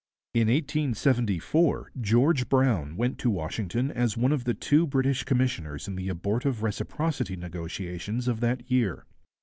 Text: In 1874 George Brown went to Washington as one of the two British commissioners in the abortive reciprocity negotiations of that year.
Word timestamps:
In 0.33 0.47
1874 0.47 1.91
George 2.01 2.49
Brown 2.49 2.97
went 2.97 3.19
to 3.19 3.29
Washington 3.29 3.91
as 3.91 4.17
one 4.17 4.31
of 4.31 4.45
the 4.45 4.55
two 4.55 4.87
British 4.87 5.23
commissioners 5.25 5.87
in 5.87 5.93
the 5.95 6.09
abortive 6.09 6.63
reciprocity 6.63 7.35
negotiations 7.35 8.27
of 8.27 8.39
that 8.39 8.63
year. 8.71 9.05